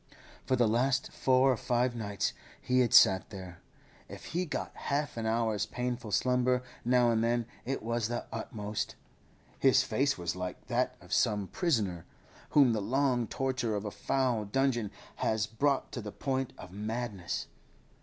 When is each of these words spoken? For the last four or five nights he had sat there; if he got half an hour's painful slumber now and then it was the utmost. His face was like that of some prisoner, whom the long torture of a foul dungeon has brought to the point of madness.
For 0.47 0.55
the 0.55 0.67
last 0.67 1.11
four 1.11 1.51
or 1.51 1.55
five 1.57 1.95
nights 1.95 2.33
he 2.59 2.79
had 2.79 2.91
sat 2.91 3.29
there; 3.29 3.61
if 4.09 4.25
he 4.25 4.47
got 4.47 4.75
half 4.75 5.15
an 5.15 5.27
hour's 5.27 5.67
painful 5.67 6.11
slumber 6.11 6.63
now 6.83 7.11
and 7.11 7.23
then 7.23 7.45
it 7.65 7.83
was 7.83 8.07
the 8.07 8.25
utmost. 8.31 8.95
His 9.59 9.83
face 9.83 10.17
was 10.17 10.35
like 10.35 10.65
that 10.69 10.95
of 11.01 11.13
some 11.13 11.45
prisoner, 11.49 12.07
whom 12.49 12.73
the 12.73 12.81
long 12.81 13.27
torture 13.27 13.75
of 13.75 13.85
a 13.85 13.91
foul 13.91 14.45
dungeon 14.45 14.89
has 15.17 15.45
brought 15.45 15.91
to 15.91 16.01
the 16.01 16.11
point 16.11 16.53
of 16.57 16.71
madness. 16.71 17.45